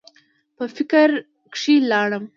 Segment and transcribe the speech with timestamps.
[0.55, 1.09] پۀ فکر
[1.53, 2.29] کښې لاړم ـ